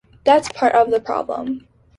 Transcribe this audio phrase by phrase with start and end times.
[0.23, 1.67] That's part of the problem...